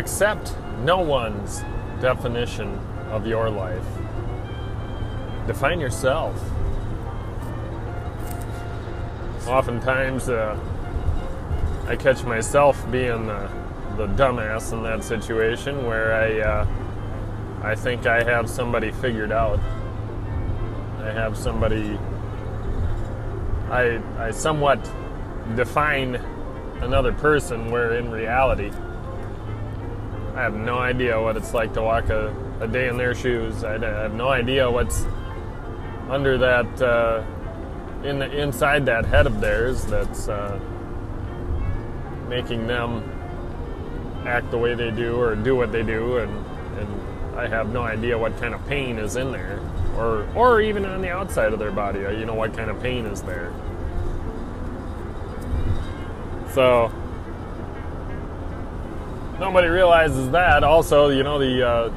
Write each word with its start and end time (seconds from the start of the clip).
accept 0.00 0.56
no 0.78 0.98
one's 0.98 1.62
definition 2.00 2.74
of 3.10 3.26
your 3.26 3.50
life. 3.50 3.84
Define 5.46 5.78
yourself. 5.78 6.34
Oftentimes, 9.46 10.30
uh, 10.30 10.58
I 11.86 11.96
catch 11.96 12.24
myself 12.24 12.90
being 12.90 13.26
the, 13.26 13.50
the 13.98 14.06
dumbass 14.06 14.72
in 14.72 14.82
that 14.84 15.04
situation 15.04 15.84
where 15.86 16.14
I, 16.14 16.40
uh, 16.40 16.66
I 17.62 17.74
think 17.74 18.06
I 18.06 18.22
have 18.22 18.48
somebody 18.48 18.92
figured 18.92 19.32
out. 19.32 19.58
I 21.00 21.12
have 21.12 21.36
somebody. 21.36 21.98
I, 23.70 24.00
I 24.18 24.30
somewhat 24.30 24.82
define 25.56 26.14
another 26.80 27.12
person 27.12 27.70
where 27.70 27.94
in 27.94 28.10
reality, 28.10 28.70
I 30.40 30.44
have 30.44 30.54
no 30.54 30.78
idea 30.78 31.20
what 31.20 31.36
it's 31.36 31.52
like 31.52 31.74
to 31.74 31.82
walk 31.82 32.08
a, 32.08 32.34
a 32.60 32.66
day 32.66 32.88
in 32.88 32.96
their 32.96 33.14
shoes. 33.14 33.62
I, 33.62 33.74
I 33.74 34.02
have 34.04 34.14
no 34.14 34.28
idea 34.28 34.70
what's 34.70 35.04
under 36.08 36.38
that, 36.38 36.80
uh, 36.80 37.22
in 38.04 38.20
the, 38.20 38.40
inside 38.40 38.86
that 38.86 39.04
head 39.04 39.26
of 39.26 39.42
theirs 39.42 39.84
that's 39.84 40.30
uh, 40.30 40.58
making 42.26 42.66
them 42.66 43.04
act 44.24 44.50
the 44.50 44.56
way 44.56 44.74
they 44.74 44.90
do 44.90 45.20
or 45.20 45.36
do 45.36 45.56
what 45.56 45.72
they 45.72 45.82
do, 45.82 46.16
and, 46.16 46.46
and 46.78 47.38
I 47.38 47.46
have 47.46 47.70
no 47.70 47.82
idea 47.82 48.16
what 48.16 48.34
kind 48.38 48.54
of 48.54 48.66
pain 48.66 48.98
is 48.98 49.16
in 49.16 49.32
there, 49.32 49.60
or 49.98 50.26
or 50.34 50.62
even 50.62 50.86
on 50.86 51.02
the 51.02 51.10
outside 51.10 51.52
of 51.52 51.58
their 51.58 51.70
body. 51.70 51.98
You 51.98 52.24
know 52.24 52.34
what 52.34 52.56
kind 52.56 52.70
of 52.70 52.80
pain 52.80 53.04
is 53.04 53.20
there. 53.20 53.52
So 56.54 56.90
nobody 59.40 59.68
realizes 59.68 60.30
that. 60.30 60.62
Also, 60.62 61.08
you 61.08 61.22
know 61.22 61.38
the 61.38 61.66
uh, 61.66 61.90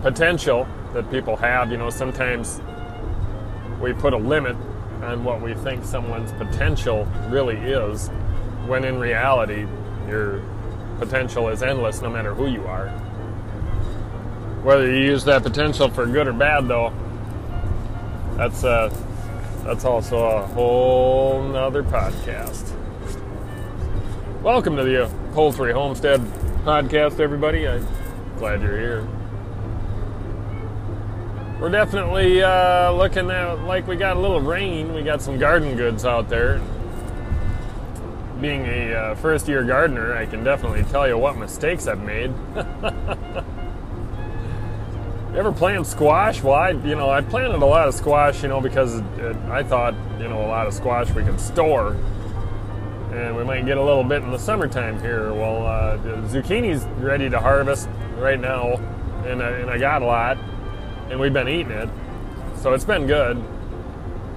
potential 0.00 0.66
that 0.94 1.08
people 1.10 1.36
have. 1.36 1.70
You 1.70 1.76
know, 1.76 1.90
sometimes 1.90 2.60
we 3.80 3.92
put 3.92 4.14
a 4.14 4.16
limit 4.16 4.56
on 5.02 5.22
what 5.22 5.42
we 5.42 5.52
think 5.54 5.84
someone's 5.84 6.32
potential 6.32 7.04
really 7.28 7.56
is, 7.56 8.08
when 8.66 8.84
in 8.84 8.98
reality, 8.98 9.66
your 10.08 10.42
potential 10.98 11.48
is 11.50 11.62
endless 11.62 12.00
no 12.00 12.08
matter 12.08 12.32
who 12.34 12.46
you 12.46 12.64
are. 12.64 12.88
Whether 14.62 14.90
you 14.90 15.04
use 15.04 15.24
that 15.24 15.42
potential 15.42 15.90
for 15.90 16.06
good 16.06 16.26
or 16.26 16.32
bad, 16.32 16.66
though, 16.66 16.94
that's 18.38 18.64
uh, 18.64 18.88
that's 19.64 19.84
also 19.84 20.16
a 20.24 20.46
whole 20.46 21.42
nother 21.42 21.82
podcast. 21.82 22.72
Welcome 24.42 24.76
to 24.76 24.84
the 24.84 25.23
Poultry 25.34 25.72
Homestead 25.72 26.20
podcast, 26.64 27.18
everybody. 27.18 27.66
I'm 27.66 27.84
glad 28.38 28.62
you're 28.62 28.78
here. 28.78 29.08
We're 31.60 31.70
definitely 31.70 32.40
uh, 32.40 32.92
looking 32.92 33.32
at 33.32 33.64
like 33.64 33.88
we 33.88 33.96
got 33.96 34.16
a 34.16 34.20
little 34.20 34.40
rain. 34.40 34.94
We 34.94 35.02
got 35.02 35.20
some 35.20 35.36
garden 35.36 35.76
goods 35.76 36.04
out 36.04 36.28
there. 36.28 36.60
Being 38.40 38.64
a 38.66 38.94
uh, 38.94 39.14
first 39.16 39.48
year 39.48 39.64
gardener, 39.64 40.14
I 40.14 40.26
can 40.26 40.44
definitely 40.44 40.84
tell 40.84 41.08
you 41.08 41.18
what 41.18 41.36
mistakes 41.36 41.88
I've 41.88 42.04
made. 42.04 42.30
you 42.54 42.64
ever 45.36 45.50
plant 45.50 45.88
squash? 45.88 46.44
Well, 46.44 46.54
I, 46.54 46.70
you 46.70 46.94
know, 46.94 47.10
I 47.10 47.22
planted 47.22 47.60
a 47.60 47.66
lot 47.66 47.88
of 47.88 47.94
squash, 47.94 48.40
you 48.44 48.48
know, 48.48 48.60
because 48.60 49.00
it, 49.18 49.36
I 49.48 49.64
thought, 49.64 49.94
you 50.20 50.28
know, 50.28 50.44
a 50.44 50.46
lot 50.46 50.68
of 50.68 50.74
squash 50.74 51.10
we 51.10 51.24
could 51.24 51.40
store 51.40 51.96
and 53.14 53.36
we 53.36 53.44
might 53.44 53.64
get 53.64 53.78
a 53.78 53.82
little 53.82 54.02
bit 54.02 54.22
in 54.22 54.30
the 54.30 54.38
summertime 54.38 55.00
here. 55.00 55.32
Well, 55.32 55.64
uh, 55.64 55.96
the 55.98 56.16
zucchini's 56.28 56.84
ready 57.00 57.30
to 57.30 57.38
harvest 57.38 57.88
right 58.16 58.40
now, 58.40 58.72
and 59.24 59.40
I, 59.40 59.50
and 59.50 59.70
I 59.70 59.78
got 59.78 60.02
a 60.02 60.04
lot, 60.04 60.36
and 61.10 61.20
we've 61.20 61.32
been 61.32 61.48
eating 61.48 61.70
it, 61.70 61.88
so 62.56 62.72
it's 62.72 62.84
been 62.84 63.06
good. 63.06 63.36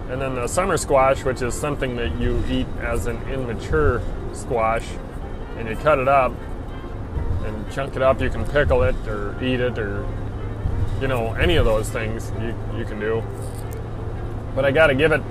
And 0.09 0.21
then 0.21 0.35
the 0.35 0.47
summer 0.47 0.77
squash, 0.77 1.23
which 1.23 1.41
is 1.41 1.55
something 1.55 1.95
that 1.95 2.17
you 2.19 2.41
eat 2.49 2.67
as 2.79 3.07
an 3.07 3.17
immature 3.29 4.01
squash, 4.31 4.85
and 5.57 5.67
you 5.67 5.75
cut 5.75 5.97
it 5.97 6.07
up 6.07 6.31
and 7.43 7.71
chunk 7.71 7.95
it 7.95 8.03
up. 8.03 8.21
You 8.21 8.29
can 8.29 8.45
pickle 8.45 8.83
it 8.83 8.95
or 9.07 9.35
eat 9.43 9.59
it 9.59 9.79
or 9.79 10.07
you 11.01 11.07
know 11.07 11.33
any 11.33 11.55
of 11.55 11.65
those 11.65 11.89
things 11.89 12.31
you 12.41 12.55
you 12.77 12.85
can 12.85 12.99
do. 12.99 13.23
But 14.55 14.65
I 14.65 14.71
got 14.71 14.87
to 14.87 14.95
give 14.95 15.11
it 15.11 15.21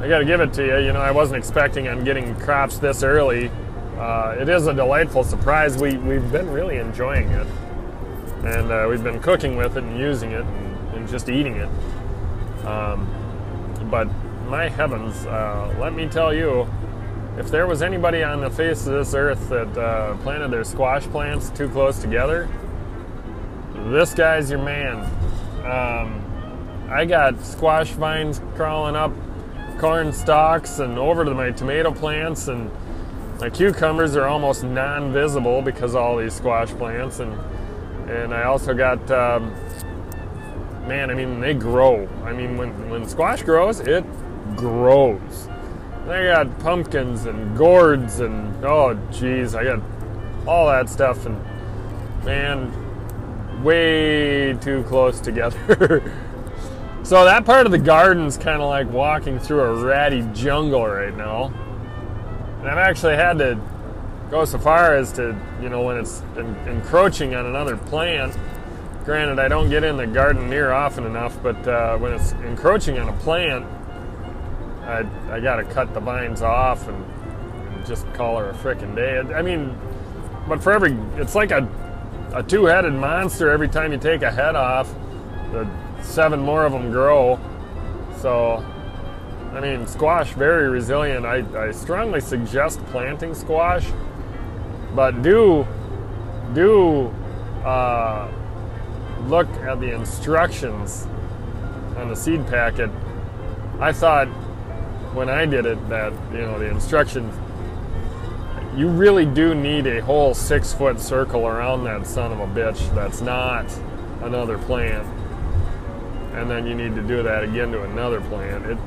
I 0.00 0.08
got 0.08 0.18
to 0.18 0.24
give 0.26 0.40
it 0.40 0.52
to 0.54 0.66
you. 0.66 0.86
You 0.86 0.92
know, 0.92 1.00
I 1.00 1.10
wasn't 1.10 1.38
expecting 1.38 1.88
on 1.88 2.04
getting 2.04 2.34
crops 2.36 2.78
this 2.78 3.02
early. 3.02 3.50
Uh, 3.96 4.36
it 4.38 4.48
is 4.48 4.66
a 4.66 4.74
delightful 4.74 5.24
surprise. 5.24 5.78
We 5.78 5.96
we've 5.96 6.30
been 6.30 6.50
really 6.50 6.76
enjoying 6.76 7.30
it, 7.30 7.46
and 8.44 8.70
uh, 8.70 8.86
we've 8.90 9.02
been 9.02 9.20
cooking 9.20 9.56
with 9.56 9.78
it 9.78 9.84
and 9.84 9.98
using 9.98 10.32
it 10.32 10.42
and, 10.42 10.94
and 10.94 11.08
just 11.08 11.30
eating 11.30 11.56
it. 11.56 11.68
Um, 12.66 13.08
but 13.90 14.08
my 14.48 14.68
heavens, 14.68 15.24
uh, 15.26 15.74
let 15.80 15.94
me 15.94 16.08
tell 16.08 16.34
you, 16.34 16.68
if 17.38 17.50
there 17.50 17.66
was 17.66 17.80
anybody 17.80 18.22
on 18.22 18.42
the 18.42 18.50
face 18.50 18.86
of 18.86 18.92
this 18.92 19.14
earth 19.14 19.48
that 19.48 19.78
uh, 19.78 20.14
planted 20.18 20.50
their 20.50 20.64
squash 20.64 21.04
plants 21.04 21.48
too 21.50 21.70
close 21.70 22.00
together, 22.00 22.48
this 23.86 24.12
guy's 24.12 24.50
your 24.50 24.62
man. 24.62 24.98
Um, 25.64 26.22
I 26.90 27.06
got 27.06 27.40
squash 27.40 27.92
vines 27.92 28.42
crawling 28.56 28.94
up 28.94 29.12
corn 29.78 30.12
stalks 30.12 30.78
and 30.78 30.98
over 30.98 31.24
to 31.24 31.34
my 31.34 31.50
tomato 31.50 31.92
plants 31.92 32.48
and 32.48 32.70
my 33.40 33.50
cucumbers 33.50 34.16
are 34.16 34.26
almost 34.26 34.64
non-visible 34.64 35.60
because 35.60 35.94
all 35.94 36.16
these 36.16 36.34
squash 36.34 36.70
plants 36.70 37.20
and 37.20 37.32
and 38.08 38.32
I 38.32 38.44
also 38.44 38.72
got 38.72 39.10
um, 39.10 39.50
man 40.86 41.10
I 41.10 41.14
mean 41.14 41.40
they 41.40 41.54
grow. 41.54 42.08
I 42.24 42.32
mean 42.32 42.56
when 42.56 42.88
when 42.88 43.06
squash 43.06 43.42
grows 43.42 43.80
it 43.80 44.04
grows. 44.56 45.48
I 46.08 46.24
got 46.24 46.58
pumpkins 46.60 47.26
and 47.26 47.56
gourds 47.56 48.20
and 48.20 48.64
oh 48.64 48.94
geez 49.10 49.54
I 49.54 49.64
got 49.64 49.82
all 50.46 50.68
that 50.68 50.88
stuff 50.88 51.26
and 51.26 51.36
man 52.24 52.72
way 53.62 54.54
too 54.54 54.84
close 54.84 55.20
together 55.28 56.12
So 57.06 57.24
that 57.24 57.44
part 57.44 57.66
of 57.66 57.72
the 57.72 57.78
garden's 57.78 58.36
kind 58.36 58.60
of 58.60 58.68
like 58.68 58.90
walking 58.90 59.38
through 59.38 59.60
a 59.60 59.84
ratty 59.84 60.28
jungle 60.34 60.84
right 60.84 61.16
now. 61.16 61.54
And 62.58 62.68
I've 62.68 62.78
actually 62.78 63.14
had 63.14 63.38
to 63.38 63.60
go 64.28 64.44
so 64.44 64.58
far 64.58 64.96
as 64.96 65.12
to, 65.12 65.40
you 65.62 65.68
know, 65.68 65.82
when 65.82 65.98
it's 65.98 66.20
encroaching 66.66 67.36
on 67.36 67.46
another 67.46 67.76
plant. 67.76 68.36
Granted, 69.04 69.38
I 69.38 69.46
don't 69.46 69.70
get 69.70 69.84
in 69.84 69.96
the 69.96 70.08
garden 70.08 70.50
near 70.50 70.72
often 70.72 71.06
enough, 71.06 71.40
but 71.44 71.68
uh, 71.68 71.96
when 71.96 72.12
it's 72.12 72.32
encroaching 72.32 72.98
on 72.98 73.08
a 73.08 73.16
plant, 73.18 73.64
I, 74.82 75.06
I 75.30 75.38
got 75.38 75.56
to 75.56 75.64
cut 75.64 75.94
the 75.94 76.00
vines 76.00 76.42
off 76.42 76.88
and, 76.88 77.04
and 77.72 77.86
just 77.86 78.12
call 78.14 78.36
her 78.38 78.50
a 78.50 78.54
freaking 78.54 78.96
day. 78.96 79.20
I 79.32 79.42
mean, 79.42 79.78
but 80.48 80.60
for 80.60 80.72
every, 80.72 80.98
it's 81.18 81.36
like 81.36 81.52
a, 81.52 81.68
a 82.34 82.42
two 82.42 82.64
headed 82.64 82.94
monster 82.94 83.48
every 83.48 83.68
time 83.68 83.92
you 83.92 83.98
take 83.98 84.22
a 84.22 84.32
head 84.32 84.56
off. 84.56 84.92
The 85.52 85.68
seven 86.02 86.40
more 86.40 86.64
of 86.64 86.72
them 86.72 86.90
grow. 86.90 87.38
So, 88.18 88.64
I 89.52 89.60
mean, 89.60 89.86
squash 89.86 90.32
very 90.32 90.68
resilient. 90.68 91.26
I, 91.26 91.44
I 91.56 91.70
strongly 91.70 92.20
suggest 92.20 92.84
planting 92.86 93.34
squash, 93.34 93.86
but 94.94 95.22
do 95.22 95.66
do 96.54 97.08
uh, 97.64 98.30
look 99.26 99.48
at 99.58 99.80
the 99.80 99.94
instructions 99.94 101.06
on 101.96 102.08
the 102.08 102.16
seed 102.16 102.46
packet. 102.46 102.90
I 103.80 103.92
thought 103.92 104.28
when 105.14 105.28
I 105.28 105.46
did 105.46 105.66
it 105.66 105.88
that 105.88 106.12
you 106.32 106.38
know 106.38 106.58
the 106.58 106.70
instructions. 106.70 107.34
You 108.76 108.88
really 108.88 109.24
do 109.24 109.54
need 109.54 109.86
a 109.86 110.02
whole 110.02 110.34
six 110.34 110.74
foot 110.74 111.00
circle 111.00 111.46
around 111.46 111.84
that 111.84 112.06
son 112.06 112.30
of 112.30 112.40
a 112.40 112.46
bitch. 112.46 112.94
That's 112.94 113.22
not 113.22 113.64
another 114.20 114.58
plant 114.58 115.06
and 116.36 116.50
then 116.50 116.66
you 116.66 116.74
need 116.74 116.94
to 116.94 117.02
do 117.02 117.22
that 117.22 117.44
again 117.44 117.72
to 117.72 117.82
another 117.82 118.20
plant. 118.20 118.66
It 118.66 118.78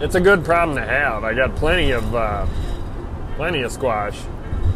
it's 0.00 0.16
a 0.16 0.20
good 0.20 0.44
problem 0.44 0.76
to 0.76 0.84
have. 0.84 1.22
I 1.22 1.34
got 1.34 1.54
plenty 1.54 1.92
of 1.92 2.14
uh, 2.14 2.46
plenty 3.36 3.62
of 3.62 3.70
squash, 3.70 4.18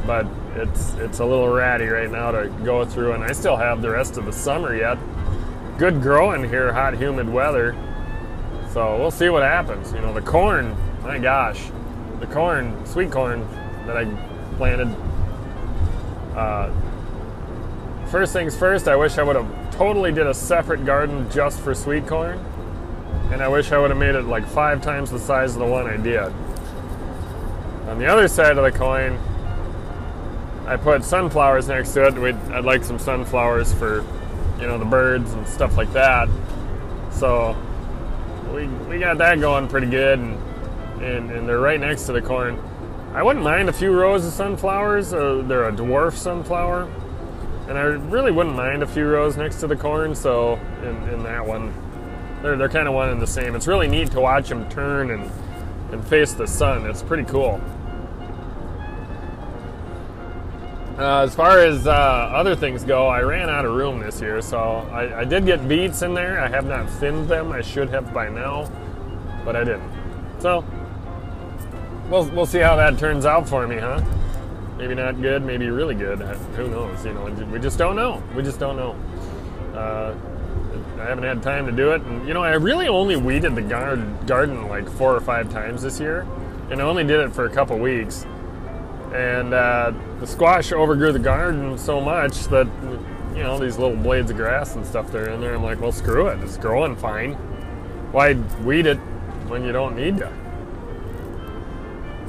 but 0.06 0.26
it's 0.54 0.94
it's 0.94 1.18
a 1.18 1.24
little 1.24 1.48
ratty 1.48 1.86
right 1.86 2.10
now 2.10 2.30
to 2.30 2.48
go 2.64 2.84
through, 2.84 3.12
and 3.12 3.24
I 3.24 3.32
still 3.32 3.56
have 3.56 3.82
the 3.82 3.90
rest 3.90 4.16
of 4.16 4.26
the 4.26 4.32
summer 4.32 4.76
yet. 4.76 4.98
Good 5.78 6.02
growing 6.02 6.48
here, 6.48 6.72
hot, 6.72 6.96
humid 6.96 7.28
weather. 7.28 7.76
So 8.72 8.98
we'll 8.98 9.10
see 9.10 9.28
what 9.28 9.42
happens. 9.42 9.92
You 9.92 10.00
know, 10.00 10.12
the 10.12 10.22
corn, 10.22 10.76
my 11.02 11.18
gosh, 11.18 11.70
the 12.20 12.26
corn, 12.26 12.84
sweet 12.86 13.10
corn 13.10 13.40
that 13.86 13.96
I 13.96 14.04
planted. 14.56 14.94
Uh, 16.36 16.70
first 18.10 18.32
things 18.32 18.56
first, 18.56 18.88
I 18.88 18.96
wish 18.96 19.18
I 19.18 19.22
would 19.22 19.36
have 19.36 19.70
totally 19.76 20.12
did 20.12 20.26
a 20.26 20.34
separate 20.34 20.84
garden 20.84 21.30
just 21.30 21.60
for 21.60 21.74
sweet 21.74 22.06
corn, 22.06 22.38
and 23.32 23.42
I 23.42 23.48
wish 23.48 23.72
I 23.72 23.78
would 23.78 23.90
have 23.90 23.98
made 23.98 24.14
it 24.14 24.22
like 24.22 24.46
five 24.46 24.82
times 24.82 25.10
the 25.10 25.18
size 25.18 25.52
of 25.52 25.60
the 25.60 25.66
one 25.66 25.86
I 25.86 25.96
did. 25.96 26.32
On 27.88 27.98
the 27.98 28.06
other 28.06 28.28
side 28.28 28.58
of 28.58 28.64
the 28.64 28.76
coin, 28.76 29.18
I 30.66 30.76
put 30.76 31.02
sunflowers 31.04 31.68
next 31.68 31.94
to 31.94 32.06
it. 32.06 32.14
We'd, 32.14 32.36
I'd 32.52 32.64
like 32.64 32.84
some 32.84 32.98
sunflowers 32.98 33.72
for, 33.72 34.04
you 34.60 34.66
know, 34.66 34.78
the 34.78 34.84
birds 34.84 35.32
and 35.32 35.46
stuff 35.48 35.76
like 35.76 35.92
that. 35.94 36.28
So 37.10 37.56
we, 38.52 38.66
we 38.66 38.98
got 38.98 39.18
that 39.18 39.40
going 39.40 39.68
pretty 39.68 39.86
good, 39.88 40.18
and, 40.18 41.02
and, 41.02 41.30
and 41.30 41.48
they're 41.48 41.60
right 41.60 41.80
next 41.80 42.06
to 42.06 42.12
the 42.12 42.20
corn. 42.20 42.58
I 43.14 43.22
wouldn't 43.22 43.44
mind 43.44 43.70
a 43.70 43.72
few 43.72 43.92
rows 43.92 44.26
of 44.26 44.32
sunflowers. 44.32 45.14
Uh, 45.14 45.42
they're 45.46 45.68
a 45.68 45.72
dwarf 45.72 46.14
sunflower, 46.14 46.90
and 47.68 47.76
I 47.76 47.82
really 47.82 48.32
wouldn't 48.32 48.56
mind 48.56 48.82
a 48.82 48.86
few 48.86 49.06
rows 49.06 49.36
next 49.36 49.60
to 49.60 49.66
the 49.66 49.76
corn. 49.76 50.14
So 50.14 50.54
in, 50.82 50.96
in 51.10 51.22
that 51.24 51.46
one, 51.46 51.74
they're, 52.42 52.56
they're 52.56 52.68
kind 52.68 52.88
of 52.88 52.94
one 52.94 53.10
and 53.10 53.20
the 53.20 53.26
same. 53.26 53.54
It's 53.54 53.66
really 53.66 53.88
neat 53.88 54.10
to 54.12 54.20
watch 54.20 54.48
them 54.48 54.68
turn 54.70 55.10
and, 55.10 55.30
and 55.92 56.04
face 56.06 56.32
the 56.32 56.46
sun. 56.46 56.86
It's 56.86 57.02
pretty 57.02 57.24
cool. 57.24 57.60
Uh, 60.98 61.22
as 61.22 61.34
far 61.34 61.60
as 61.60 61.86
uh, 61.86 61.90
other 61.92 62.56
things 62.56 62.82
go, 62.82 63.06
I 63.06 63.20
ran 63.20 63.48
out 63.48 63.64
of 63.64 63.72
room 63.72 64.00
this 64.00 64.20
year, 64.20 64.42
so 64.42 64.58
I, 64.58 65.20
I, 65.20 65.24
did 65.24 65.46
get 65.46 65.68
beets 65.68 66.02
in 66.02 66.12
there. 66.12 66.40
I 66.40 66.48
have 66.48 66.66
not 66.66 66.90
thinned 66.90 67.28
them. 67.28 67.52
I 67.52 67.60
should 67.60 67.88
have 67.90 68.12
by 68.12 68.28
now, 68.28 68.68
but 69.44 69.54
I 69.54 69.62
didn't. 69.62 69.92
So 70.40 70.64
we'll 72.10 72.28
we'll 72.30 72.46
see 72.46 72.58
how 72.58 72.74
that 72.74 72.98
turns 72.98 73.26
out 73.26 73.48
for 73.48 73.68
me, 73.68 73.76
huh? 73.76 74.02
Maybe 74.78 74.94
not 74.94 75.20
good, 75.20 75.44
maybe 75.44 75.68
really 75.68 75.94
good. 75.94 76.20
Who 76.20 76.68
knows? 76.68 77.04
You 77.04 77.12
know, 77.12 77.24
we 77.52 77.58
just 77.58 77.78
don't 77.78 77.96
know. 77.96 78.22
We 78.34 78.42
just 78.42 78.58
don't 78.58 78.76
know. 78.76 78.96
Uh, 79.74 80.14
I 81.00 81.04
haven't 81.04 81.24
had 81.24 81.42
time 81.42 81.66
to 81.66 81.72
do 81.72 81.92
it, 81.92 82.02
and 82.02 82.26
you 82.26 82.32
know, 82.32 82.42
I 82.42 82.54
really 82.54 82.88
only 82.88 83.16
weeded 83.16 83.54
the 83.54 83.62
garden 83.62 84.18
garden 84.26 84.68
like 84.68 84.88
four 84.88 85.14
or 85.14 85.20
five 85.20 85.50
times 85.52 85.82
this 85.82 86.00
year, 86.00 86.26
and 86.70 86.80
I 86.80 86.84
only 86.84 87.04
did 87.04 87.20
it 87.20 87.32
for 87.32 87.44
a 87.44 87.50
couple 87.50 87.78
weeks 87.78 88.24
and 89.12 89.54
uh, 89.54 89.92
the 90.20 90.26
squash 90.26 90.72
overgrew 90.72 91.12
the 91.12 91.18
garden 91.18 91.78
so 91.78 92.00
much 92.00 92.44
that 92.48 92.66
you 93.34 93.42
know 93.42 93.58
these 93.58 93.78
little 93.78 93.96
blades 93.96 94.30
of 94.30 94.36
grass 94.36 94.74
and 94.74 94.84
stuff 94.84 95.10
that 95.12 95.22
are 95.22 95.30
in 95.30 95.40
there. 95.40 95.54
I'm 95.54 95.62
like, 95.62 95.80
well, 95.80 95.92
screw 95.92 96.26
it. 96.28 96.38
It's 96.40 96.56
growing 96.56 96.96
fine. 96.96 97.34
Why 98.12 98.34
weed 98.64 98.86
it 98.86 98.98
when 99.48 99.64
you 99.64 99.72
don't 99.72 99.96
need 99.96 100.18
to? 100.18 100.28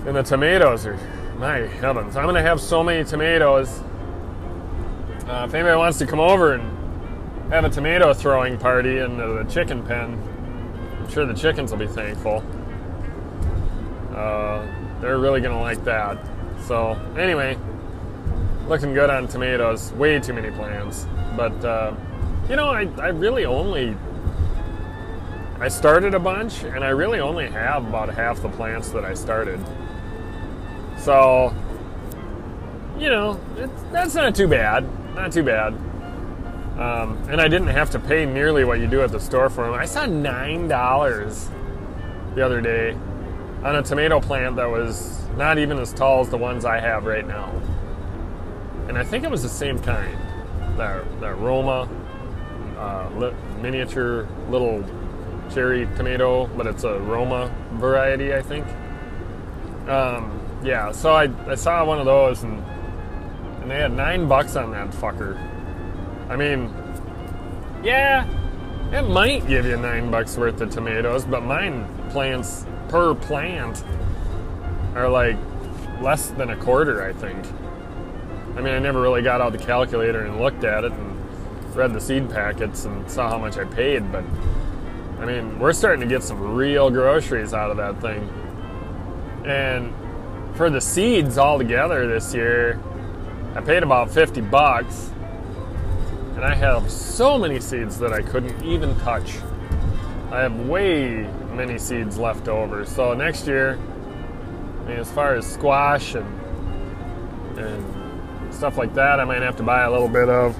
And 0.05 0.15
the 0.15 0.23
tomatoes 0.23 0.85
are, 0.85 0.97
my 1.39 1.59
heavens! 1.59 2.17
I'm 2.17 2.25
gonna 2.25 2.41
have 2.41 2.59
so 2.59 2.83
many 2.83 3.05
tomatoes. 3.05 3.79
Uh, 5.25 5.45
if 5.47 5.53
anybody 5.53 5.77
wants 5.77 5.97
to 5.99 6.05
come 6.05 6.19
over 6.19 6.55
and 6.55 7.51
have 7.51 7.63
a 7.63 7.69
tomato 7.69 8.13
throwing 8.13 8.57
party 8.57 8.97
in 8.97 9.17
the, 9.17 9.43
the 9.43 9.49
chicken 9.49 9.81
pen, 9.85 10.21
I'm 10.99 11.09
sure 11.09 11.25
the 11.25 11.33
chickens 11.33 11.71
will 11.71 11.79
be 11.79 11.87
thankful. 11.87 12.43
Uh, 14.13 14.67
they're 14.99 15.17
really 15.17 15.39
gonna 15.39 15.61
like 15.61 15.81
that. 15.85 16.17
So 16.67 16.91
anyway, 17.17 17.57
looking 18.67 18.93
good 18.93 19.09
on 19.09 19.29
tomatoes. 19.29 19.93
Way 19.93 20.19
too 20.19 20.33
many 20.33 20.51
plants, 20.51 21.07
but 21.37 21.63
uh, 21.63 21.95
you 22.49 22.57
know, 22.57 22.67
I, 22.67 22.81
I 22.97 23.07
really 23.09 23.45
only 23.45 23.95
I 25.61 25.69
started 25.69 26.13
a 26.13 26.19
bunch, 26.19 26.63
and 26.63 26.83
I 26.83 26.89
really 26.89 27.21
only 27.21 27.49
have 27.49 27.87
about 27.87 28.09
half 28.09 28.41
the 28.41 28.49
plants 28.49 28.89
that 28.89 29.05
I 29.05 29.13
started. 29.13 29.59
So 30.99 31.53
you 32.99 33.09
know, 33.09 33.39
that's 33.91 34.13
not 34.13 34.35
too 34.35 34.47
bad. 34.47 34.85
Not 35.15 35.31
too 35.31 35.43
bad. 35.43 35.73
Um, 36.77 37.17
and 37.29 37.41
I 37.41 37.47
didn't 37.47 37.67
have 37.69 37.89
to 37.91 37.99
pay 37.99 38.25
nearly 38.25 38.63
what 38.63 38.79
you 38.79 38.87
do 38.87 39.01
at 39.01 39.11
the 39.11 39.19
store 39.19 39.49
for 39.49 39.65
them. 39.65 39.73
I 39.73 39.85
saw 39.85 40.05
nine 40.05 40.67
dollars 40.67 41.49
the 42.35 42.45
other 42.45 42.61
day 42.61 42.93
on 43.63 43.75
a 43.75 43.83
tomato 43.83 44.19
plant 44.19 44.55
that 44.57 44.69
was 44.69 45.25
not 45.35 45.57
even 45.57 45.77
as 45.79 45.93
tall 45.93 46.21
as 46.21 46.29
the 46.29 46.37
ones 46.37 46.63
I 46.63 46.79
have 46.79 47.05
right 47.05 47.27
now. 47.27 47.49
And 48.87 48.97
I 48.97 49.03
think 49.03 49.23
it 49.23 49.31
was 49.31 49.43
the 49.43 49.49
same 49.49 49.79
kind. 49.79 50.17
That, 50.77 51.03
that 51.19 51.37
Roma 51.37 51.89
uh, 52.77 53.09
li- 53.17 53.35
miniature 53.61 54.27
little 54.49 54.83
cherry 55.53 55.85
tomato, 55.97 56.47
but 56.47 56.65
it's 56.65 56.85
a 56.85 56.99
Roma 56.99 57.53
variety, 57.73 58.33
I 58.33 58.41
think. 58.41 58.65
Um, 59.89 60.38
yeah, 60.63 60.91
so 60.91 61.11
I, 61.11 61.29
I 61.49 61.55
saw 61.55 61.85
one 61.85 61.99
of 61.99 62.05
those 62.05 62.43
and 62.43 62.63
and 63.61 63.69
they 63.69 63.75
had 63.75 63.91
nine 63.91 64.27
bucks 64.27 64.55
on 64.55 64.71
that 64.71 64.89
fucker. 64.89 65.37
I 66.29 66.35
mean, 66.35 66.73
yeah, 67.83 68.27
it 68.91 69.03
might 69.03 69.47
give 69.47 69.65
you 69.65 69.77
nine 69.77 70.09
bucks 70.09 70.37
worth 70.37 70.59
of 70.61 70.69
tomatoes, 70.69 71.25
but 71.25 71.43
mine 71.43 71.87
plants 72.09 72.65
per 72.87 73.13
plant 73.13 73.83
are 74.95 75.09
like 75.09 75.37
less 76.01 76.29
than 76.29 76.49
a 76.49 76.55
quarter, 76.55 77.03
I 77.03 77.13
think. 77.13 77.45
I 78.55 78.61
mean, 78.61 78.73
I 78.73 78.79
never 78.79 79.01
really 79.01 79.21
got 79.21 79.41
out 79.41 79.51
the 79.51 79.59
calculator 79.59 80.25
and 80.25 80.39
looked 80.39 80.63
at 80.63 80.83
it 80.83 80.91
and 80.91 81.75
read 81.75 81.93
the 81.93 82.01
seed 82.01 82.29
packets 82.29 82.85
and 82.85 83.09
saw 83.09 83.29
how 83.29 83.37
much 83.37 83.57
I 83.57 83.65
paid, 83.65 84.11
but 84.11 84.23
I 85.19 85.25
mean, 85.25 85.59
we're 85.59 85.73
starting 85.73 86.01
to 86.01 86.07
get 86.07 86.23
some 86.23 86.55
real 86.55 86.89
groceries 86.89 87.53
out 87.53 87.71
of 87.71 87.77
that 87.77 88.01
thing. 88.01 88.27
And 89.45 89.93
for 90.55 90.69
the 90.69 90.81
seeds 90.81 91.37
altogether 91.37 92.07
this 92.07 92.33
year, 92.33 92.79
I 93.55 93.61
paid 93.61 93.83
about 93.83 94.11
50 94.11 94.41
bucks. 94.41 95.11
And 96.35 96.45
I 96.45 96.55
have 96.55 96.89
so 96.89 97.37
many 97.37 97.59
seeds 97.59 97.99
that 97.99 98.13
I 98.13 98.21
couldn't 98.21 98.63
even 98.63 98.97
touch. 98.99 99.35
I 100.31 100.41
have 100.41 100.55
way 100.67 101.29
many 101.53 101.77
seeds 101.77 102.17
left 102.17 102.47
over. 102.47 102.85
So 102.85 103.13
next 103.13 103.45
year, 103.47 103.77
I 103.77 104.87
mean, 104.87 104.99
as 104.99 105.11
far 105.11 105.35
as 105.35 105.45
squash 105.45 106.15
and 106.15 106.39
and 107.57 108.53
stuff 108.53 108.77
like 108.77 108.93
that, 108.93 109.19
I 109.19 109.25
might 109.25 109.41
have 109.41 109.57
to 109.57 109.63
buy 109.63 109.83
a 109.83 109.91
little 109.91 110.07
bit 110.07 110.29
of. 110.29 110.57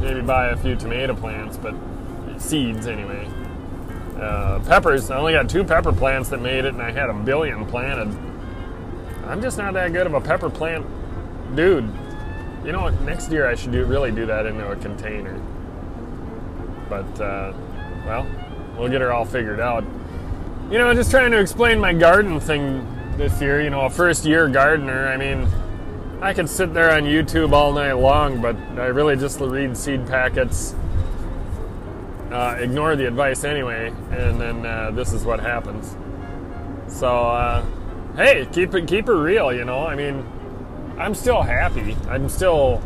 Maybe 0.00 0.22
buy 0.22 0.48
a 0.48 0.56
few 0.56 0.76
tomato 0.76 1.14
plants, 1.14 1.58
but 1.58 1.74
seeds 2.38 2.86
anyway. 2.86 3.28
Uh, 4.18 4.60
peppers, 4.60 5.10
I 5.10 5.18
only 5.18 5.32
got 5.34 5.50
two 5.50 5.64
pepper 5.64 5.92
plants 5.92 6.30
that 6.30 6.40
made 6.40 6.64
it, 6.64 6.72
and 6.72 6.80
I 6.80 6.92
had 6.92 7.10
a 7.10 7.14
billion 7.14 7.66
planted. 7.66 8.16
I'm 9.30 9.40
just 9.40 9.58
not 9.58 9.74
that 9.74 9.92
good 9.92 10.08
of 10.08 10.14
a 10.14 10.20
pepper 10.20 10.50
plant 10.50 10.84
dude. 11.54 11.88
You 12.64 12.72
know 12.72 12.82
what? 12.82 13.00
Next 13.02 13.30
year 13.30 13.46
I 13.46 13.54
should 13.54 13.70
do 13.70 13.84
really 13.84 14.10
do 14.10 14.26
that 14.26 14.44
into 14.44 14.68
a 14.68 14.74
container. 14.74 15.40
But 16.88 17.20
uh, 17.20 17.52
well, 18.04 18.26
we'll 18.76 18.88
get 18.88 19.00
her 19.00 19.12
all 19.12 19.24
figured 19.24 19.60
out. 19.60 19.84
You 20.68 20.78
know, 20.78 20.92
just 20.94 21.12
trying 21.12 21.30
to 21.30 21.38
explain 21.38 21.78
my 21.78 21.92
garden 21.92 22.40
thing 22.40 22.84
this 23.16 23.40
year. 23.40 23.62
You 23.62 23.70
know, 23.70 23.82
a 23.82 23.90
first 23.90 24.24
year 24.24 24.48
gardener. 24.48 25.06
I 25.06 25.16
mean, 25.16 25.46
I 26.20 26.34
could 26.34 26.50
sit 26.50 26.74
there 26.74 26.90
on 26.90 27.04
YouTube 27.04 27.52
all 27.52 27.72
night 27.72 27.92
long, 27.92 28.42
but 28.42 28.56
I 28.78 28.86
really 28.86 29.14
just 29.14 29.38
read 29.38 29.76
seed 29.76 30.08
packets, 30.08 30.74
uh, 32.32 32.56
ignore 32.58 32.96
the 32.96 33.06
advice 33.06 33.44
anyway, 33.44 33.92
and 34.10 34.40
then 34.40 34.66
uh, 34.66 34.90
this 34.90 35.12
is 35.12 35.24
what 35.24 35.38
happens. 35.38 35.96
So, 36.88 37.06
uh, 37.06 37.64
hey, 38.22 38.46
keep 38.52 38.74
it 38.74 38.86
keep 38.86 39.08
it 39.08 39.12
real. 39.12 39.52
You 39.52 39.64
know, 39.64 39.86
I 39.86 39.94
mean, 39.94 40.26
I'm 40.98 41.14
still 41.14 41.42
happy. 41.42 41.96
I'm 42.08 42.28
still 42.28 42.82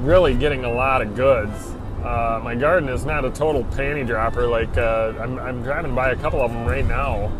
really 0.00 0.34
getting 0.34 0.64
a 0.64 0.72
lot 0.72 1.02
of 1.02 1.14
goods. 1.16 1.74
Uh, 2.04 2.40
my 2.42 2.54
garden 2.54 2.88
is 2.88 3.04
not 3.04 3.24
a 3.24 3.30
total 3.30 3.64
panty 3.64 4.06
dropper. 4.06 4.46
Like 4.46 4.76
uh, 4.76 5.14
I'm, 5.18 5.38
I'm 5.38 5.62
driving 5.62 5.94
by 5.94 6.10
a 6.10 6.16
couple 6.16 6.40
of 6.40 6.52
them 6.52 6.64
right 6.64 6.86
now 6.86 7.32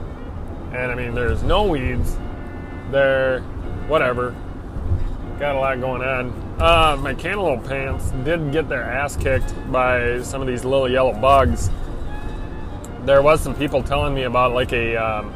and 0.73 0.93
I 0.93 0.95
mean, 0.95 1.15
there's 1.15 1.43
no 1.43 1.65
weeds. 1.65 2.17
There, 2.91 3.41
whatever. 3.89 4.35
Got 5.39 5.57
a 5.57 5.59
lot 5.59 5.81
going 5.81 6.03
on. 6.03 6.57
Uh, 6.61 6.97
my 7.01 7.15
cantaloupe 7.15 7.65
plants 7.65 8.11
did 8.25 8.53
get 8.53 8.69
their 8.69 8.83
ass 8.83 9.17
kicked 9.17 9.55
by 9.71 10.21
some 10.23 10.43
of 10.43 10.47
these 10.47 10.65
little 10.65 10.91
yellow 10.91 11.19
bugs. 11.19 11.71
There 13.05 13.23
was 13.23 13.41
some 13.41 13.55
people 13.55 13.83
telling 13.83 14.15
me 14.15 14.25
about 14.25 14.53
like 14.53 14.73
a 14.73 14.97
um, 14.97 15.33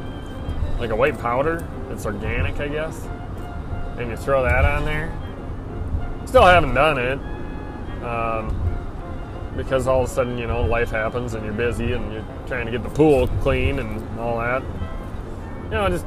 like 0.79 0.91
a 0.91 0.97
white 0.97 1.19
powder. 1.19 1.67
It's 1.93 2.07
organic, 2.07 2.59
I 2.59 2.69
guess. 2.69 3.07
And 3.99 4.11
you 4.11 4.17
throw 4.17 4.43
that 4.43 4.65
on 4.65 4.85
there. 4.85 5.13
Still 6.27 6.45
haven't 6.45 6.75
done 6.75 6.99
it. 6.99 7.19
Um, 8.05 8.59
because 9.57 9.87
all 9.87 10.03
of 10.03 10.11
a 10.11 10.13
sudden, 10.13 10.39
you 10.39 10.47
know, 10.47 10.63
life 10.63 10.91
happens 10.91 11.35
and 11.35 11.45
you're 11.45 11.55
busy 11.55 11.93
and 11.93 12.13
you're 12.13 12.25
trying 12.47 12.67
to 12.67 12.73
get 12.73 12.83
the 12.83 12.89
pool 12.89 13.29
clean 13.43 13.79
and 13.79 14.19
all 14.19 14.39
that 14.39 14.63
you 15.73 15.79
know, 15.79 15.89
just 15.89 16.05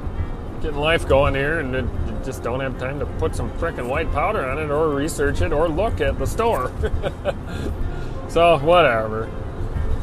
getting 0.61 0.77
life 0.77 1.07
going 1.07 1.33
here, 1.33 1.59
and 1.59 1.73
you 1.73 2.19
just 2.23 2.43
don't 2.43 2.59
have 2.59 2.77
time 2.77 2.99
to 2.99 3.05
put 3.17 3.35
some 3.35 3.49
freaking 3.53 3.87
white 3.87 4.11
powder 4.11 4.45
on 4.45 4.59
it, 4.59 4.69
or 4.69 4.89
research 4.89 5.41
it, 5.41 5.51
or 5.51 5.67
look 5.67 6.01
at 6.01 6.19
the 6.19 6.27
store. 6.27 6.71
so 8.29 8.59
whatever, 8.59 9.27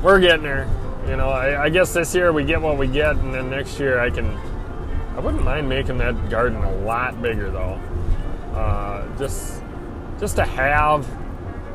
we're 0.02 0.18
getting 0.18 0.42
there. 0.42 0.68
You 1.06 1.16
know, 1.16 1.28
I, 1.28 1.64
I, 1.64 1.68
guess 1.68 1.92
this 1.92 2.12
year 2.12 2.32
we 2.32 2.44
get 2.44 2.60
what 2.60 2.76
we 2.76 2.88
get, 2.88 3.14
and 3.16 3.32
then 3.32 3.50
next 3.50 3.78
year 3.78 4.00
I 4.00 4.10
can. 4.10 4.36
I 5.16 5.20
wouldn't 5.20 5.44
mind 5.44 5.68
making 5.68 5.98
that 5.98 6.30
garden 6.30 6.62
a 6.62 6.74
lot 6.78 7.20
bigger, 7.20 7.50
though. 7.50 7.78
Uh, 8.54 9.18
just, 9.18 9.62
just 10.18 10.36
to 10.36 10.44
have 10.44 11.06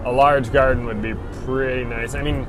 a 0.05 0.11
large 0.11 0.51
garden 0.51 0.85
would 0.85 1.01
be 1.01 1.13
pretty 1.45 1.83
nice. 1.83 2.15
I 2.15 2.23
mean, 2.23 2.47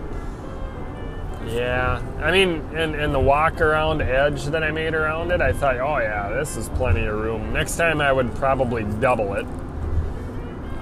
yeah, 1.47 2.03
I 2.21 2.31
mean, 2.31 2.63
and, 2.75 2.95
and 2.95 3.15
the 3.15 3.21
walk 3.21 3.61
around 3.61 4.03
edge 4.03 4.45
that 4.47 4.63
I 4.63 4.71
made 4.71 4.95
around 4.95 5.31
it, 5.31 5.41
I 5.41 5.53
thought, 5.53 5.77
oh 5.79 5.99
yeah, 5.99 6.29
this 6.31 6.57
is 6.57 6.69
plenty 6.71 7.05
of 7.07 7.15
room. 7.19 7.53
Next 7.53 7.77
time 7.77 8.01
I 8.01 8.13
would 8.13 8.35
probably 8.37 8.85
double 9.01 9.35
it. 9.35 9.47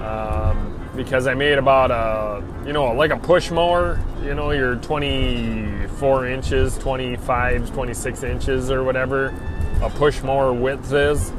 um, 0.01 0.73
because 0.95 1.27
I 1.27 1.33
made 1.35 1.57
about 1.57 1.91
a, 1.91 2.43
you 2.65 2.73
know, 2.73 2.91
like 2.93 3.11
a 3.11 3.17
push 3.17 3.51
mower, 3.51 3.99
you 4.23 4.33
know, 4.33 4.51
your 4.51 4.75
24 4.77 6.27
inches, 6.27 6.77
25, 6.79 7.71
26 7.73 8.23
inches 8.23 8.71
or 8.71 8.83
whatever 8.83 9.33
a 9.81 9.89
push 9.89 10.21
mower 10.21 10.53
width 10.53 10.91
is. 10.91 11.31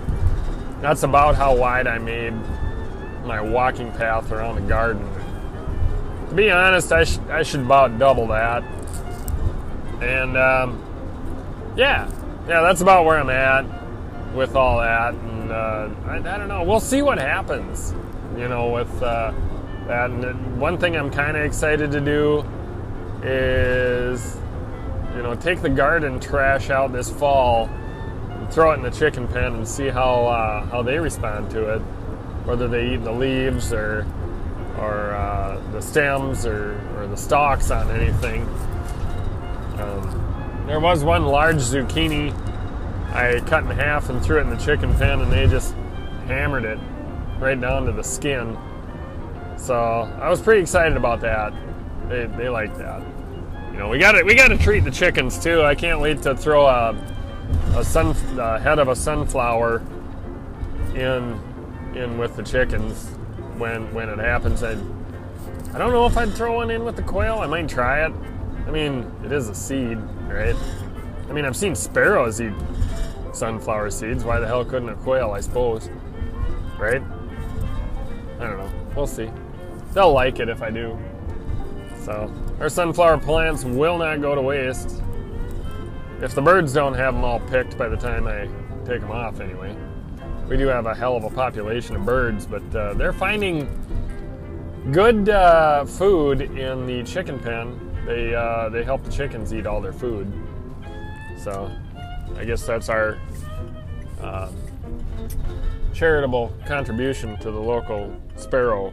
That's 0.80 1.02
about 1.02 1.35
how 1.35 1.57
wide 1.57 1.87
I 1.87 1.99
made 1.99 2.35
my 3.25 3.40
walking 3.40 3.92
path 3.92 4.30
around 4.30 4.57
the 4.57 4.62
garden. 4.62 5.07
To 6.28 6.35
be 6.35 6.50
honest, 6.50 6.92
I, 6.92 7.04
sh- 7.04 7.18
I 7.30 7.42
should 7.42 7.61
about 7.61 7.99
double 7.99 8.28
that. 8.28 8.62
And 10.00 10.37
um, 10.37 11.75
yeah, 11.76 12.11
yeah, 12.49 12.61
that's 12.62 12.80
about 12.80 13.04
where 13.04 13.18
I'm 13.18 13.30
at 13.30 14.35
with 14.35 14.54
all 14.54 14.78
that. 14.80 15.14
And 15.14 15.50
uh, 15.50 15.90
I, 16.07 16.16
I, 16.16 16.38
don't 16.38 16.49
know. 16.49 16.62
We'll 16.62 16.80
see 16.80 17.02
what 17.02 17.18
happens. 17.18 17.95
You 18.37 18.49
know, 18.49 18.71
with 18.71 19.02
uh, 19.02 19.33
that. 19.87 20.11
And 20.11 20.61
one 20.61 20.78
thing 20.78 20.97
I'm 20.97 21.11
kind 21.11 21.37
of 21.37 21.45
excited 21.45 21.90
to 21.92 22.00
do 22.00 22.45
is, 23.23 24.37
you 25.16 25.23
know, 25.23 25.35
take 25.35 25.61
the 25.61 25.68
garden 25.68 26.21
trash 26.21 26.71
out 26.71 26.92
this 26.92 27.11
fall, 27.11 27.68
throw 28.50 28.73
it 28.73 28.76
in 28.76 28.83
the 28.83 28.90
chicken 28.90 29.28
pen, 29.28 29.55
and 29.55 29.69
see 29.69 29.88
how 29.88 30.26
uh, 30.26 30.67
how 30.67 30.83
they 30.83 30.99
respond 30.99 31.50
to 31.52 31.75
it. 31.75 31.81
Whether 32.45 32.69
they 32.69 32.95
eat 32.95 33.05
the 33.05 33.12
leaves 33.12 33.73
or 33.73 34.07
or 34.78 35.12
uh, 35.12 35.61
the 35.73 35.81
stems 35.81 36.47
or, 36.47 36.81
or 36.97 37.07
the 37.07 37.17
stalks 37.17 37.71
on 37.71 37.90
anything. 37.90 38.43
Um, 39.78 40.64
there 40.67 40.81
was 40.81 41.02
one 41.02 41.25
large 41.26 41.57
zucchini 41.57 42.33
I 43.12 43.40
cut 43.47 43.64
in 43.64 43.71
half 43.71 44.11
and 44.11 44.23
threw 44.23 44.38
it 44.38 44.43
in 44.43 44.50
the 44.50 44.57
chicken 44.57 44.95
pen, 44.95 45.21
and 45.21 45.33
they 45.33 45.47
just 45.47 45.75
hammered 46.26 46.64
it 46.64 46.78
right 47.38 47.61
down 47.61 47.87
to 47.87 47.93
the 47.93 48.05
skin. 48.05 48.57
So 49.57 49.75
I 49.75 50.28
was 50.28 50.40
pretty 50.40 50.61
excited 50.61 50.97
about 50.97 51.21
that. 51.23 51.52
They, 52.09 52.26
they 52.26 52.49
like 52.49 52.76
that. 52.78 53.02
You 53.73 53.78
know, 53.78 53.88
we 53.88 53.99
got 53.99 54.12
to 54.12 54.23
we 54.23 54.35
got 54.35 54.49
to 54.49 54.59
treat 54.59 54.85
the 54.85 54.90
chickens 54.90 55.38
too. 55.38 55.62
I 55.62 55.75
can't 55.75 56.00
wait 56.00 56.23
to 56.23 56.37
throw 56.37 56.67
a 56.67 56.95
a 57.78 57.85
sun 57.85 58.16
a 58.38 58.58
head 58.58 58.78
of 58.78 58.88
a 58.88 58.97
sunflower 58.97 59.82
in 60.94 61.40
in 61.94 62.18
with 62.18 62.37
the 62.37 62.42
chickens 62.42 63.06
when 63.56 63.92
when 63.94 64.08
it 64.08 64.18
happens. 64.18 64.62
I 64.62 64.73
I 65.75 65.78
don't 65.78 65.92
know 65.92 66.06
if 66.06 66.16
I'd 66.16 66.32
throw 66.32 66.56
one 66.56 66.70
in 66.70 66.85
with 66.85 66.97
the 66.97 67.02
quail. 67.02 67.38
I 67.38 67.47
might 67.47 67.68
try 67.68 68.04
it. 68.04 68.12
I 68.66 68.70
mean, 68.70 69.11
it 69.25 69.32
is 69.32 69.49
a 69.49 69.54
seed, 69.54 69.99
right? 70.26 70.56
I 71.28 71.32
mean, 71.32 71.44
I've 71.44 71.56
seen 71.56 71.75
sparrows 71.75 72.40
eat 72.40 72.52
sunflower 73.32 73.90
seeds. 73.90 74.25
Why 74.25 74.40
the 74.40 74.47
hell 74.47 74.64
couldn't 74.64 74.88
a 74.88 74.94
quail, 74.94 75.30
I 75.30 75.40
suppose? 75.40 75.88
Right? 76.78 77.02
I 78.40 78.44
don't 78.44 78.58
know. 78.58 78.70
We'll 78.97 79.06
see. 79.06 79.30
They'll 79.92 80.12
like 80.12 80.40
it 80.40 80.49
if 80.49 80.62
I 80.62 80.70
do. 80.70 80.99
So, 82.02 82.32
our 82.61 82.68
sunflower 82.68 83.18
plants 83.18 83.64
will 83.64 83.99
not 83.99 84.20
go 84.20 84.35
to 84.35 84.42
waste. 84.42 85.02
If 86.20 86.34
the 86.34 86.42
birds 86.42 86.72
don't 86.72 86.94
have 86.94 87.14
them 87.14 87.25
all 87.25 87.38
picked 87.40 87.78
by 87.78 87.88
the 87.88 87.96
time 87.96 88.26
I 88.26 88.48
take 88.84 89.00
them 89.00 89.12
off, 89.12 89.40
anyway. 89.40 89.76
We 90.48 90.56
do 90.56 90.66
have 90.66 90.87
a 90.87 90.94
hell 90.94 91.16
of 91.16 91.25
a 91.25 91.30
population 91.30 91.94
of 91.94 92.04
birds, 92.04 92.46
but 92.46 92.75
uh, 92.75 92.94
they're 92.94 93.12
finding 93.12 93.68
good 94.90 95.28
uh, 95.28 95.84
food 95.84 96.40
in 96.40 96.87
the 96.87 97.04
chicken 97.04 97.38
pen. 97.38 97.78
They, 98.04 98.34
uh, 98.34 98.68
they 98.70 98.82
help 98.82 99.04
the 99.04 99.12
chickens 99.12 99.54
eat 99.54 99.66
all 99.66 99.80
their 99.80 99.92
food. 99.92 100.32
So, 101.37 101.70
I 102.37 102.44
guess 102.44 102.66
that's 102.66 102.88
our 102.88 103.18
uh, 104.20 104.50
charitable 105.92 106.52
contribution 106.66 107.38
to 107.38 107.50
the 107.50 107.60
local 107.60 108.16
sparrow 108.37 108.92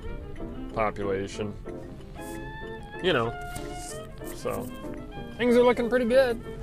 population. 0.74 1.54
You 3.02 3.14
know, 3.14 3.34
so 4.36 4.68
things 5.38 5.56
are 5.56 5.64
looking 5.64 5.90
pretty 5.90 6.06
good. 6.06 6.55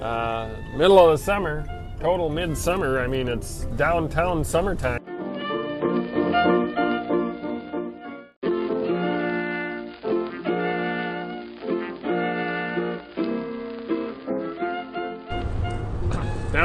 Uh, 0.00 0.50
middle 0.74 0.98
of 0.98 1.18
the 1.18 1.24
summer, 1.24 1.64
total 2.00 2.28
midsummer. 2.28 3.00
I 3.00 3.06
mean, 3.06 3.28
it's 3.28 3.64
downtown 3.76 4.44
summertime. 4.44 5.02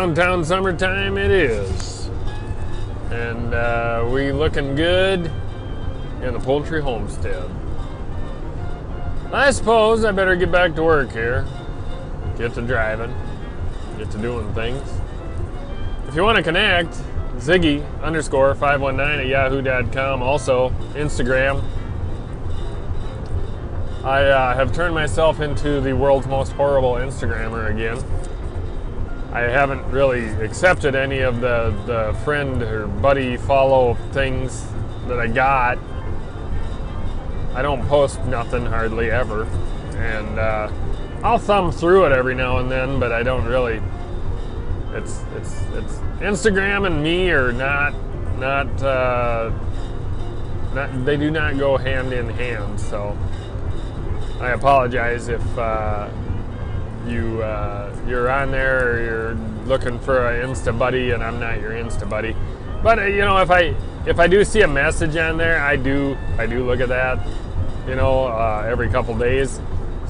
downtown 0.01 0.43
summertime 0.43 1.17
it 1.17 1.29
is. 1.29 2.09
And 3.11 3.53
uh, 3.53 4.09
we 4.11 4.31
looking 4.31 4.75
good 4.75 5.31
in 6.23 6.33
the 6.33 6.39
poultry 6.39 6.81
homestead. 6.81 7.49
I 9.31 9.51
suppose 9.51 10.03
I 10.03 10.11
better 10.11 10.35
get 10.35 10.51
back 10.51 10.75
to 10.75 10.83
work 10.83 11.11
here. 11.11 11.45
Get 12.41 12.55
to 12.55 12.61
driving. 12.63 13.13
Get 13.99 14.09
to 14.09 14.17
doing 14.17 14.51
things. 14.55 14.81
If 16.07 16.15
you 16.15 16.23
want 16.23 16.37
to 16.37 16.43
connect, 16.43 16.89
Ziggy 17.35 17.85
underscore 18.01 18.55
519 18.55 19.19
at 19.19 19.27
yahoo.com. 19.27 20.23
Also, 20.23 20.71
Instagram. 20.95 21.63
I 24.03 24.23
uh, 24.23 24.55
have 24.55 24.73
turned 24.73 24.95
myself 24.95 25.39
into 25.39 25.81
the 25.81 25.93
world's 25.93 26.25
most 26.25 26.53
horrible 26.53 26.93
Instagrammer 26.93 27.69
again. 27.69 28.03
I 29.31 29.41
haven't 29.41 29.85
really 29.91 30.25
accepted 30.43 30.95
any 30.95 31.19
of 31.19 31.41
the, 31.41 31.69
the 31.85 32.17
friend 32.23 32.63
or 32.63 32.87
buddy 32.87 33.37
follow 33.37 33.93
things 34.13 34.65
that 35.05 35.19
I 35.19 35.27
got. 35.27 35.77
I 37.53 37.61
don't 37.61 37.87
post 37.87 38.19
nothing 38.25 38.65
hardly 38.65 39.11
ever. 39.11 39.43
And 39.93 40.39
uh, 40.39 40.71
I'll 41.23 41.37
thumb 41.37 41.71
through 41.71 42.05
it 42.05 42.11
every 42.11 42.33
now 42.33 42.57
and 42.57 42.71
then, 42.71 42.99
but 42.99 43.11
I 43.11 43.21
don't 43.21 43.45
really. 43.45 43.81
It's 44.93 45.23
it's 45.35 45.61
it's 45.73 45.93
Instagram 46.19 46.87
and 46.87 47.01
me 47.01 47.29
are 47.29 47.51
not 47.51 47.93
not 48.39 48.83
uh, 48.83 49.51
not 50.73 51.05
they 51.05 51.17
do 51.17 51.29
not 51.29 51.57
go 51.57 51.77
hand 51.77 52.11
in 52.11 52.27
hand. 52.29 52.79
So 52.79 53.15
I 54.39 54.49
apologize 54.49 55.27
if 55.27 55.57
uh, 55.57 56.09
you 57.07 57.43
uh, 57.43 57.95
you're 58.07 58.29
on 58.29 58.51
there 58.51 58.93
or 58.93 59.03
you're 59.03 59.35
looking 59.65 59.99
for 59.99 60.27
an 60.27 60.49
Insta 60.49 60.77
buddy 60.77 61.11
and 61.11 61.23
I'm 61.23 61.39
not 61.39 61.61
your 61.61 61.71
Insta 61.71 62.09
buddy. 62.09 62.35
But 62.81 62.97
uh, 62.97 63.03
you 63.03 63.21
know, 63.21 63.37
if 63.37 63.51
I 63.51 63.75
if 64.07 64.19
I 64.19 64.25
do 64.25 64.43
see 64.43 64.61
a 64.61 64.67
message 64.67 65.15
on 65.17 65.37
there, 65.37 65.59
I 65.61 65.75
do 65.75 66.17
I 66.39 66.47
do 66.47 66.65
look 66.65 66.79
at 66.79 66.89
that. 66.89 67.19
You 67.87 67.95
know, 67.95 68.25
uh, 68.25 68.65
every 68.67 68.89
couple 68.89 69.15
days. 69.15 69.61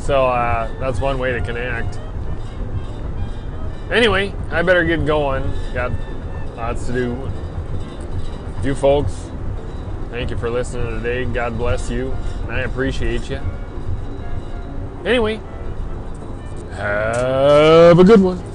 So 0.01 0.25
uh, 0.25 0.67
that's 0.79 0.99
one 0.99 1.19
way 1.19 1.31
to 1.31 1.41
connect. 1.41 1.99
Anyway, 3.91 4.33
I 4.49 4.61
better 4.63 4.83
get 4.83 5.05
going. 5.05 5.43
Got 5.73 5.91
lots 6.55 6.87
to 6.87 6.93
do. 6.93 7.31
You 8.63 8.73
folks, 8.73 9.29
thank 10.09 10.31
you 10.31 10.37
for 10.37 10.49
listening 10.49 10.89
today. 11.01 11.25
God 11.25 11.57
bless 11.57 11.89
you, 11.89 12.15
and 12.43 12.51
I 12.51 12.61
appreciate 12.61 13.29
you. 13.29 13.39
Anyway, 15.05 15.39
have 16.71 17.99
a 17.99 18.03
good 18.03 18.21
one. 18.21 18.50